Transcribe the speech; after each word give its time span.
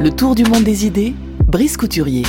Le 0.00 0.10
tour 0.12 0.36
du 0.36 0.44
monde 0.44 0.62
des 0.62 0.86
idées, 0.86 1.12
Brice 1.48 1.76
Couturier. 1.76 2.22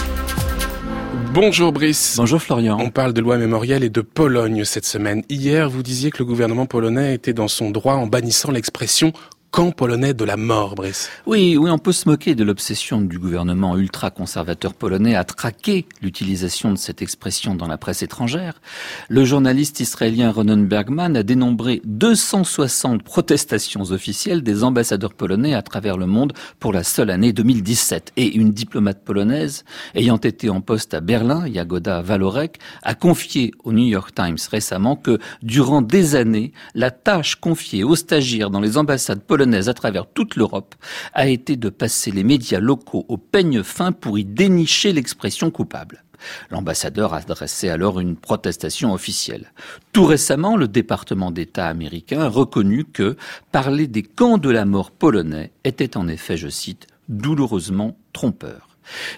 Bonjour 1.36 1.72
Brice. 1.72 2.16
Bonjour 2.18 2.42
Florian. 2.42 2.80
On 2.82 2.90
parle 2.90 3.14
de 3.14 3.22
loi 3.22 3.38
mémorielle 3.38 3.84
et 3.84 3.92
de 3.92 4.02
Pologne 4.02 4.66
cette 4.66 4.86
semaine. 4.86 5.22
Hier, 5.30 5.70
vous 5.70 5.84
disiez 5.84 6.10
que 6.10 6.18
le 6.18 6.26
gouvernement 6.26 6.66
polonais 6.66 7.14
était 7.14 7.34
dans 7.34 7.48
son 7.48 7.70
droit 7.70 7.94
en 7.94 8.08
bannissant 8.08 8.50
l'expression 8.50 9.14
camp 9.52 9.72
polonais 9.72 10.14
de 10.14 10.24
la 10.24 10.38
mort, 10.38 10.76
Brice. 10.76 11.10
Oui, 11.26 11.58
oui, 11.58 11.72
on 11.72 11.80
peut 11.80 11.92
se 11.92 12.08
moquer 12.08 12.36
de 12.36 12.44
l'obsession 12.44 13.02
du 13.02 13.18
gouvernement 13.18 13.76
ultra-conservateur 13.78 14.76
polonais 14.76 15.16
à 15.16 15.24
traquer 15.24 15.88
l'utilisation 16.04 16.72
de 16.72 16.78
cette 16.78 17.02
expression 17.02 17.56
dans 17.56 17.68
la 17.68 17.78
presse 17.78 18.04
étrangère. 18.04 18.62
Le 19.10 19.26
journaliste 19.26 19.80
israélien 19.80 20.32
Ronan 20.32 20.58
Bergman 20.58 21.18
a 21.18 21.24
dénombré 21.24 21.82
260 21.86 23.02
protestations 23.02 23.82
officielles 23.92 24.44
des 24.44 24.64
ambassadeurs 24.64 25.16
polonais 25.16 25.56
à 25.56 25.64
travers 25.64 25.98
le 25.98 26.06
monde 26.06 26.34
pour 26.60 26.72
la 26.72 26.84
seule 26.84 27.10
année 27.10 27.34
2017. 27.34 28.14
Et 28.18 28.36
une 28.36 28.52
diplomate 28.52 29.04
polonaise, 29.04 29.66
ayant 29.96 30.18
été 30.18 30.50
en 30.50 30.62
poste 30.62 30.94
à 30.94 31.02
Berlin, 31.02 31.52
Jagoda 31.52 32.04
Walorek, 32.08 32.60
a 32.84 32.94
confié 32.94 33.52
au 33.64 33.74
New 33.74 33.88
York 33.88 34.14
Times 34.14 34.38
récemment 34.52 34.96
que 34.96 35.18
durant 35.42 35.82
des 35.82 36.16
années, 36.16 36.54
la 36.76 36.92
tâche 36.92 37.36
confiée 37.36 37.84
aux 37.84 37.96
stagiaires 37.96 38.52
dans 38.52 38.60
les 38.60 38.78
ambassades 38.78 39.22
polonaises 39.22 39.39
à 39.42 39.74
travers 39.74 40.08
toute 40.08 40.36
l'Europe 40.36 40.76
a 41.14 41.28
été 41.28 41.56
de 41.56 41.70
passer 41.70 42.12
les 42.12 42.24
médias 42.24 42.60
locaux 42.60 43.06
au 43.08 43.18
peigne 43.18 43.64
fin 43.64 43.92
pour 43.92 44.20
y 44.20 44.26
dénicher 44.26 44.92
l'expression 44.92 45.52
coupable. 45.52 46.04
L'ambassadeur 46.52 47.14
a 47.14 47.18
adressé 47.18 47.70
alors 47.70 48.00
une 48.00 48.18
protestation 48.18 48.94
officielle. 48.94 49.54
Tout 49.94 50.06
récemment, 50.06 50.58
le 50.58 50.68
département 50.68 51.32
d'État 51.32 51.68
américain 51.68 52.22
a 52.22 52.30
reconnu 52.30 52.84
que 52.84 53.16
parler 53.52 53.88
des 53.88 54.04
camps 54.04 54.38
de 54.38 54.50
la 54.50 54.66
mort 54.66 54.92
polonais 54.92 55.52
était 55.64 55.96
en 55.96 56.08
effet, 56.08 56.36
je 56.36 56.50
cite, 56.50 56.88
douloureusement 57.08 57.98
trompeur. 58.14 58.69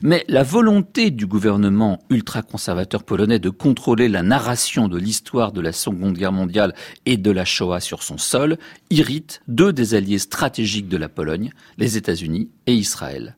Mais 0.02 0.26
la 0.28 0.44
volonté 0.44 1.12
du 1.12 1.26
gouvernement 1.26 2.00
ultra-conservateur 2.10 3.04
polonais 3.04 3.40
de 3.40 3.50
contrôler 3.50 4.10
la 4.10 4.24
narration 4.24 4.88
de 4.88 4.98
l'histoire 4.98 5.52
de 5.52 5.62
la 5.62 5.72
Seconde 5.72 6.18
Guerre 6.18 6.32
mondiale 6.32 6.74
et 7.06 7.18
de 7.18 7.32
la 7.32 7.46
Shoah 7.46 7.80
sur 7.80 8.04
son 8.04 8.18
sol 8.18 8.58
irrite 8.90 9.42
deux 9.48 9.74
des 9.74 9.96
alliés 9.96 10.20
stratégiques 10.20 10.90
de 10.90 10.98
la 10.98 11.10
Pologne, 11.10 11.52
les 11.78 11.98
États-Unis 11.98 12.50
et 12.68 12.74
Israël. 12.74 13.36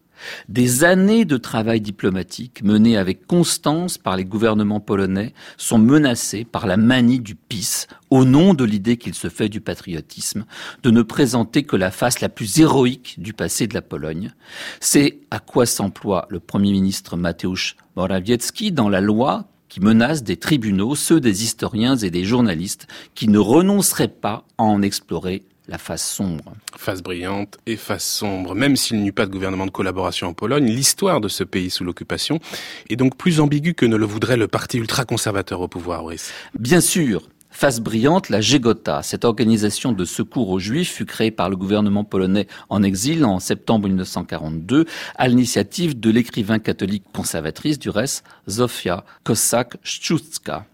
Des 0.50 0.84
années 0.84 1.26
de 1.26 1.38
travail 1.38 1.82
diplomatique 1.82 2.64
menées 2.64 2.98
avec 2.98 3.28
constance 3.28 3.98
par 3.98 4.16
les 4.16 4.26
gouvernements 4.26 4.80
polonais 4.80 5.34
sont 5.58 5.78
menacées 5.78 6.46
par 6.46 6.68
la 6.68 6.78
manie 6.78 7.20
du 7.20 7.36
PIS, 7.36 7.88
au 8.10 8.26
nom 8.26 8.54
de 8.54 8.64
l'idée 8.64 8.98
qu'il 8.98 9.14
se 9.14 9.30
fait 9.30 9.50
du 9.50 9.62
patriotisme, 9.62 10.46
de 10.84 10.92
ne 10.92 11.02
présenter 11.02 11.64
que 11.64 11.76
la 11.76 11.92
face 11.92 12.22
la 12.22 12.30
plus 12.30 12.60
héroïque 12.60 13.16
du 13.18 13.34
passé 13.34 13.68
de 13.68 13.74
la 13.74 13.82
Pologne. 13.82 14.34
C'est 14.80 15.20
à 15.32 15.40
quoi 15.40 15.66
s'emploie 15.66 16.28
le 16.30 16.40
Premier 16.40 16.72
ministre 16.72 17.18
Mateusz 17.18 17.76
Morawiecki 17.96 18.72
dans 18.72 18.90
la 18.90 19.02
loi 19.02 19.48
qui 19.74 19.80
menace 19.80 20.22
des 20.22 20.38
tribunaux, 20.38 20.94
ceux 20.94 21.20
des 21.20 21.44
historiens 21.44 21.96
et 21.96 22.12
des 22.12 22.26
journalistes 22.26 22.86
qui 23.16 23.28
ne 23.28 23.40
renonceraient 23.40 24.08
pas 24.08 24.46
à 24.60 24.64
en 24.64 24.84
explorer 24.84 25.42
la 25.68 25.78
face 25.78 26.06
sombre. 26.06 26.54
Face 26.78 27.02
brillante 27.02 27.58
et 27.66 27.78
face 27.78 28.06
sombre. 28.06 28.56
Même 28.56 28.76
s'il 28.76 29.02
n'y 29.02 29.10
eut 29.10 29.14
pas 29.14 29.26
de 29.26 29.32
gouvernement 29.32 29.66
de 29.66 29.72
collaboration 29.72 30.28
en 30.28 30.34
Pologne, 30.34 30.66
l'histoire 30.66 31.22
de 31.22 31.28
ce 31.28 31.44
pays 31.44 31.70
sous 31.70 31.84
l'occupation 31.84 32.40
est 32.90 32.96
donc 32.96 33.18
plus 33.18 33.40
ambiguë 33.40 33.74
que 33.74 33.86
ne 33.86 33.96
le 33.96 34.06
voudrait 34.06 34.38
le 34.38 34.48
parti 34.48 34.78
ultra-conservateur 34.78 35.62
au 35.62 35.68
pouvoir, 35.68 36.04
Brice. 36.04 36.32
Bien 36.58 36.82
sûr, 36.82 37.30
Face 37.56 37.80
brillante, 37.80 38.30
la 38.30 38.42
Gegota, 38.42 39.04
cette 39.04 39.26
organisation 39.26 39.92
de 39.92 40.06
secours 40.06 40.50
aux 40.50 40.58
Juifs, 40.58 40.92
fut 40.92 41.06
créée 41.06 41.30
par 41.30 41.52
le 41.52 41.56
gouvernement 41.56 42.04
polonais 42.04 42.48
en 42.68 42.82
exil 42.82 43.24
en 43.24 43.40
septembre 43.40 43.88
1942 43.90 44.86
à 45.16 45.28
l'initiative 45.28 46.00
de 46.00 46.10
l'écrivain 46.10 46.58
catholique 46.58 47.06
conservatrice 47.14 47.78
du 47.78 47.92
reste, 47.92 48.24
Zofia 48.50 49.06
Kosak-Szczucka. 49.24 50.66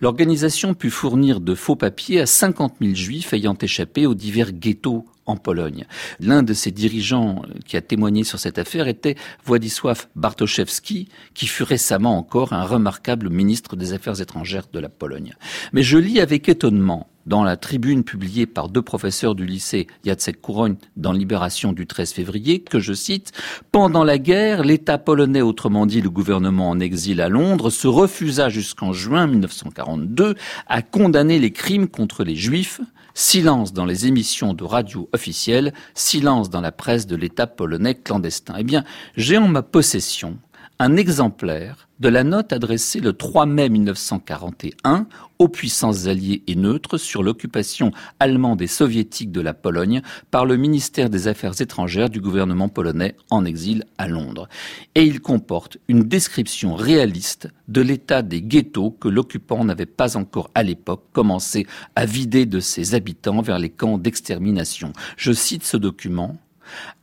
L'organisation 0.00 0.74
put 0.74 0.90
fournir 0.90 1.40
de 1.40 1.54
faux 1.54 1.76
papiers 1.76 2.20
à 2.20 2.26
50 2.26 2.76
000 2.80 2.94
juifs 2.94 3.32
ayant 3.32 3.56
échappé 3.60 4.06
aux 4.06 4.14
divers 4.14 4.52
ghettos 4.52 5.04
en 5.28 5.36
Pologne. 5.36 5.84
L'un 6.20 6.42
de 6.42 6.54
ses 6.54 6.70
dirigeants 6.70 7.42
qui 7.66 7.76
a 7.76 7.82
témoigné 7.82 8.24
sur 8.24 8.38
cette 8.38 8.58
affaire 8.58 8.88
était 8.88 9.16
Władysław 9.46 10.08
Bartoszewski, 10.16 11.08
qui 11.34 11.46
fut 11.46 11.62
récemment 11.64 12.16
encore 12.16 12.52
un 12.52 12.64
remarquable 12.64 13.28
ministre 13.28 13.76
des 13.76 13.92
Affaires 13.92 14.20
étrangères 14.20 14.68
de 14.72 14.80
la 14.80 14.88
Pologne. 14.88 15.34
Mais 15.72 15.82
je 15.82 15.98
lis 15.98 16.20
avec 16.20 16.48
étonnement 16.48 17.08
dans 17.28 17.44
la 17.44 17.58
tribune 17.58 18.04
publiée 18.04 18.46
par 18.46 18.70
deux 18.70 18.80
professeurs 18.80 19.34
du 19.34 19.44
lycée 19.44 19.86
Jacek 20.04 20.40
Kuroń 20.40 20.76
dans 20.96 21.12
Libération 21.12 21.72
du 21.72 21.86
13 21.86 22.12
février 22.12 22.60
que 22.60 22.80
je 22.80 22.94
cite 22.94 23.32
Pendant 23.70 24.02
la 24.02 24.18
guerre, 24.18 24.64
l'État 24.64 24.96
polonais, 24.96 25.42
autrement 25.42 25.84
dit 25.84 26.00
le 26.00 26.08
gouvernement 26.08 26.70
en 26.70 26.80
exil 26.80 27.20
à 27.20 27.28
Londres, 27.28 27.68
se 27.68 27.86
refusa 27.86 28.48
jusqu'en 28.48 28.94
juin 28.94 29.26
1942 29.26 30.34
à 30.66 30.82
condamner 30.82 31.38
les 31.38 31.52
crimes 31.52 31.88
contre 31.88 32.24
les 32.24 32.34
juifs. 32.34 32.80
Silence 33.12 33.72
dans 33.72 33.84
les 33.84 34.06
émissions 34.06 34.54
de 34.54 34.64
radio 34.64 35.08
officielles, 35.12 35.74
silence 35.94 36.50
dans 36.50 36.60
la 36.60 36.72
presse 36.72 37.06
de 37.06 37.16
l'État 37.16 37.46
polonais 37.46 37.94
clandestin. 37.94 38.54
Eh 38.58 38.64
bien, 38.64 38.84
j'ai 39.16 39.36
en 39.36 39.48
ma 39.48 39.62
possession 39.62 40.38
un 40.80 40.96
exemplaire 40.96 41.88
de 41.98 42.08
la 42.08 42.22
note 42.22 42.52
adressée 42.52 43.00
le 43.00 43.12
3 43.12 43.46
mai 43.46 43.68
1941 43.68 45.08
aux 45.40 45.48
puissances 45.48 46.06
alliées 46.06 46.44
et 46.46 46.54
neutres 46.54 46.98
sur 46.98 47.24
l'occupation 47.24 47.90
allemande 48.20 48.62
et 48.62 48.68
soviétique 48.68 49.32
de 49.32 49.40
la 49.40 49.54
Pologne 49.54 50.02
par 50.30 50.46
le 50.46 50.56
ministère 50.56 51.10
des 51.10 51.26
Affaires 51.26 51.60
étrangères 51.60 52.10
du 52.10 52.20
gouvernement 52.20 52.68
polonais 52.68 53.16
en 53.30 53.44
exil 53.44 53.86
à 53.98 54.06
Londres. 54.06 54.48
Et 54.94 55.02
il 55.02 55.20
comporte 55.20 55.78
une 55.88 56.04
description 56.04 56.76
réaliste 56.76 57.48
de 57.66 57.80
l'état 57.80 58.22
des 58.22 58.40
ghettos 58.40 58.92
que 58.92 59.08
l'occupant 59.08 59.64
n'avait 59.64 59.84
pas 59.84 60.16
encore 60.16 60.48
à 60.54 60.62
l'époque 60.62 61.06
commencé 61.12 61.66
à 61.96 62.06
vider 62.06 62.46
de 62.46 62.60
ses 62.60 62.94
habitants 62.94 63.42
vers 63.42 63.58
les 63.58 63.70
camps 63.70 63.98
d'extermination. 63.98 64.92
Je 65.16 65.32
cite 65.32 65.64
ce 65.64 65.76
document. 65.76 66.36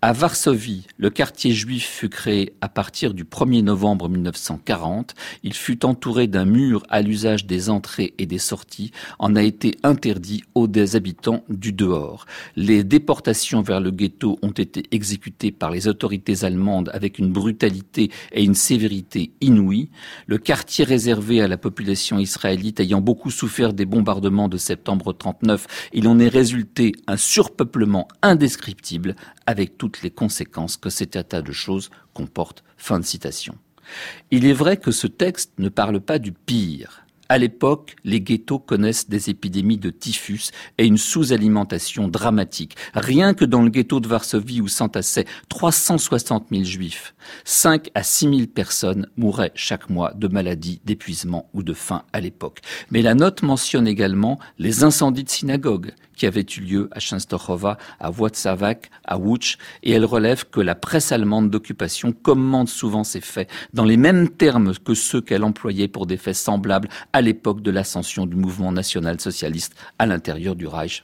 À 0.01 0.13
Varsovie, 0.13 0.85
le 0.97 1.09
quartier 1.09 1.51
juif 1.51 1.87
fut 1.87 2.09
créé 2.09 2.53
à 2.61 2.69
partir 2.69 3.13
du 3.13 3.23
1er 3.23 3.63
novembre 3.63 4.09
1940. 4.09 5.13
Il 5.43 5.53
fut 5.53 5.85
entouré 5.85 6.27
d'un 6.27 6.45
mur 6.45 6.83
à 6.89 7.01
l'usage 7.01 7.45
des 7.45 7.69
entrées 7.69 8.13
et 8.17 8.25
des 8.25 8.37
sorties, 8.37 8.91
en 9.19 9.35
a 9.35 9.41
été 9.41 9.75
interdit 9.83 10.43
aux 10.53 10.67
des 10.67 10.95
habitants 10.95 11.43
du 11.49 11.73
dehors. 11.73 12.25
Les 12.55 12.83
déportations 12.83 13.61
vers 13.61 13.79
le 13.79 13.91
ghetto 13.91 14.37
ont 14.41 14.51
été 14.51 14.83
exécutées 14.91 15.51
par 15.51 15.71
les 15.71 15.87
autorités 15.87 16.43
allemandes 16.43 16.89
avec 16.93 17.19
une 17.19 17.31
brutalité 17.31 18.11
et 18.31 18.43
une 18.43 18.55
sévérité 18.55 19.31
inouïes. 19.41 19.89
Le 20.27 20.37
quartier 20.37 20.85
réservé 20.85 21.41
à 21.41 21.47
la 21.47 21.57
population 21.57 22.19
israélite 22.19 22.79
ayant 22.79 23.01
beaucoup 23.01 23.31
souffert 23.31 23.73
des 23.73 23.85
bombardements 23.85 24.49
de 24.49 24.57
septembre 24.57 25.13
39, 25.13 25.89
il 25.93 26.07
en 26.07 26.19
est 26.19 26.27
résulté 26.27 26.93
un 27.07 27.17
surpeuplement 27.17 28.07
indescriptible 28.21 29.15
avec 29.55 29.77
toutes 29.77 30.01
les 30.01 30.11
conséquences 30.11 30.75
que 30.75 30.89
cet 30.89 31.15
état 31.15 31.41
de 31.41 31.53
choses 31.53 31.89
comporte. 32.13 32.65
Fin 32.75 32.99
de 32.99 33.05
citation. 33.05 33.55
Il 34.31 34.45
est 34.45 34.53
vrai 34.53 34.75
que 34.75 34.91
ce 34.91 35.07
texte 35.07 35.53
ne 35.59 35.69
parle 35.69 36.01
pas 36.01 36.19
du 36.19 36.33
pire, 36.33 37.05
à 37.27 37.39
l'époque, 37.39 37.95
les 38.03 38.21
ghettos 38.21 38.59
connaissent 38.59 39.09
des 39.09 39.31
épidémies 39.31 39.79
de 39.79 39.89
typhus 39.89 40.51
et 40.77 40.85
une 40.85 40.99
sous-alimentation 40.99 42.07
dramatique. 42.07 42.75
Rien 42.93 43.33
que 43.33 43.45
dans 43.45 43.63
le 43.63 43.71
ghetto 43.71 43.99
de 43.99 44.07
Varsovie 44.07 44.61
où 44.61 44.67
s'entassaient 44.67 45.25
360 45.49 46.47
000 46.51 46.63
juifs, 46.63 47.15
5 47.43 47.89
à 47.95 48.03
6 48.03 48.25
000 48.25 48.47
personnes 48.53 49.07
mouraient 49.17 49.51
chaque 49.55 49.89
mois 49.89 50.13
de 50.13 50.27
maladies, 50.27 50.81
d'épuisement 50.85 51.49
ou 51.55 51.63
de 51.63 51.73
faim 51.73 52.03
à 52.13 52.21
l'époque. 52.21 52.59
Mais 52.91 53.01
la 53.01 53.15
note 53.15 53.41
mentionne 53.41 53.87
également 53.87 54.37
les 54.59 54.83
incendies 54.83 55.23
de 55.23 55.29
synagogues 55.29 55.93
qui 56.15 56.25
avaient 56.25 56.45
eu 56.57 56.61
lieu 56.61 56.89
à 56.91 56.99
Częstochowa, 56.99 57.77
à 57.99 58.09
Włocławek, 58.09 58.89
à 59.05 59.17
Łódź, 59.17 59.57
et 59.83 59.91
elle 59.91 60.05
relève 60.05 60.45
que 60.49 60.61
la 60.61 60.75
presse 60.75 61.11
allemande 61.11 61.49
d'occupation 61.49 62.11
commente 62.11 62.69
souvent 62.69 63.03
ces 63.03 63.21
faits 63.21 63.49
dans 63.73 63.85
les 63.85 63.97
mêmes 63.97 64.29
termes 64.29 64.73
que 64.83 64.93
ceux 64.93 65.21
qu'elle 65.21 65.43
employait 65.43 65.87
pour 65.87 66.05
des 66.05 66.17
faits 66.17 66.35
semblables 66.35 66.89
à 67.13 67.21
l'époque 67.21 67.61
de 67.61 67.71
l'ascension 67.71 68.25
du 68.25 68.35
mouvement 68.35 68.71
national 68.71 69.19
socialiste 69.19 69.75
à 69.99 70.05
l'intérieur 70.05 70.55
du 70.55 70.67
Reich. 70.67 71.03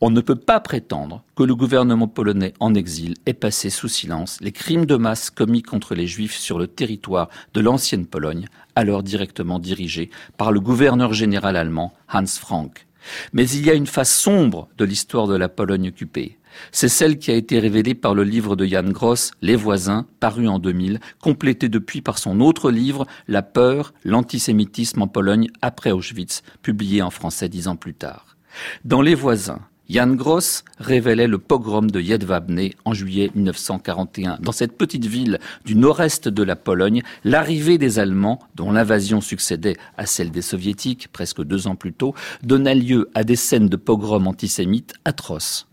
On 0.00 0.10
ne 0.10 0.20
peut 0.20 0.34
pas 0.36 0.60
prétendre 0.60 1.22
que 1.36 1.44
le 1.44 1.54
gouvernement 1.54 2.08
polonais 2.08 2.52
en 2.60 2.74
exil 2.74 3.14
ait 3.26 3.32
passé 3.32 3.70
sous 3.70 3.88
silence 3.88 4.38
les 4.40 4.52
crimes 4.52 4.86
de 4.86 4.96
masse 4.96 5.30
commis 5.30 5.62
contre 5.62 5.94
les 5.94 6.06
juifs 6.06 6.36
sur 6.36 6.58
le 6.58 6.66
territoire 6.66 7.28
de 7.54 7.60
l'ancienne 7.60 8.06
Pologne, 8.06 8.48
alors 8.74 9.02
directement 9.02 9.58
dirigé 9.58 10.10
par 10.36 10.50
le 10.50 10.60
gouverneur 10.60 11.12
général 11.14 11.56
allemand 11.56 11.94
Hans 12.12 12.26
Frank. 12.26 12.86
Mais 13.32 13.48
il 13.48 13.64
y 13.64 13.70
a 13.70 13.74
une 13.74 13.86
face 13.86 14.14
sombre 14.14 14.68
de 14.78 14.84
l'histoire 14.84 15.26
de 15.26 15.36
la 15.36 15.48
Pologne 15.48 15.88
occupée. 15.88 16.38
C'est 16.72 16.88
celle 16.88 17.18
qui 17.18 17.30
a 17.30 17.34
été 17.34 17.58
révélée 17.58 17.94
par 17.94 18.14
le 18.14 18.22
livre 18.22 18.56
de 18.56 18.64
Jan 18.64 18.84
Gross, 18.84 19.32
Les 19.42 19.56
voisins, 19.56 20.06
paru 20.20 20.48
en 20.48 20.58
2000, 20.58 21.00
complété 21.20 21.68
depuis 21.68 22.00
par 22.00 22.18
son 22.18 22.40
autre 22.40 22.70
livre, 22.70 23.06
La 23.28 23.42
peur, 23.42 23.92
l'antisémitisme 24.04 25.02
en 25.02 25.08
Pologne 25.08 25.48
après 25.62 25.90
Auschwitz, 25.90 26.42
publié 26.62 27.02
en 27.02 27.10
français 27.10 27.48
dix 27.48 27.68
ans 27.68 27.76
plus 27.76 27.94
tard. 27.94 28.36
Dans 28.84 29.02
Les 29.02 29.14
voisins, 29.14 29.60
Jan 29.90 30.14
Gross 30.14 30.64
révélait 30.78 31.26
le 31.26 31.36
pogrom 31.36 31.90
de 31.90 32.00
Jedwabne 32.00 32.70
en 32.86 32.94
juillet 32.94 33.30
1941. 33.34 34.38
Dans 34.40 34.50
cette 34.50 34.78
petite 34.78 35.04
ville 35.04 35.38
du 35.66 35.76
nord-est 35.76 36.26
de 36.26 36.42
la 36.42 36.56
Pologne, 36.56 37.02
l'arrivée 37.22 37.76
des 37.76 37.98
Allemands, 37.98 38.38
dont 38.54 38.72
l'invasion 38.72 39.20
succédait 39.20 39.76
à 39.98 40.06
celle 40.06 40.30
des 40.30 40.40
Soviétiques 40.40 41.08
presque 41.12 41.42
deux 41.42 41.66
ans 41.66 41.76
plus 41.76 41.92
tôt, 41.92 42.14
donna 42.42 42.74
lieu 42.74 43.10
à 43.14 43.24
des 43.24 43.36
scènes 43.36 43.68
de 43.68 43.76
pogrom 43.76 44.26
antisémites 44.26 44.94
atroces. 45.04 45.66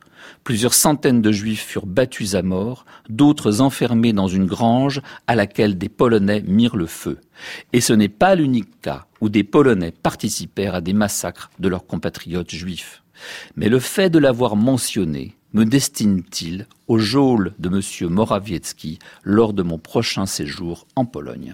Plusieurs 0.44 0.74
centaines 0.74 1.22
de 1.22 1.32
juifs 1.32 1.66
furent 1.66 1.86
battus 1.86 2.36
à 2.36 2.42
mort, 2.42 2.86
d'autres 3.08 3.62
enfermés 3.62 4.12
dans 4.12 4.28
une 4.28 4.46
grange 4.46 5.02
à 5.26 5.36
laquelle 5.36 5.78
des 5.78 5.90
Polonais 5.90 6.44
mirent 6.46 6.76
le 6.76 6.86
feu. 6.86 7.20
Et 7.72 7.80
ce 7.80 7.94
n'est 7.94 8.10
pas 8.10 8.36
l'unique 8.36 8.82
cas 8.82 9.06
où 9.22 9.30
des 9.30 9.46
Polonais 9.46 9.94
participèrent 10.04 10.76
à 10.76 10.82
des 10.82 10.94
massacres 10.94 11.50
de 11.60 11.70
leurs 11.70 11.86
compatriotes 11.86 12.52
juifs. 12.52 13.02
Mais 13.56 13.70
le 13.70 13.80
fait 13.80 14.10
de 14.10 14.20
l'avoir 14.20 14.56
mentionné 14.56 15.36
me 15.54 15.66
destine-t-il 15.66 16.68
au 16.88 16.98
geôle 16.98 17.54
de 17.60 17.70
M. 17.70 18.10
Morawiecki 18.10 19.00
lors 19.24 19.54
de 19.54 19.64
mon 19.64 19.78
prochain 19.78 20.26
séjour 20.26 20.88
en 20.96 21.06
Pologne 21.06 21.50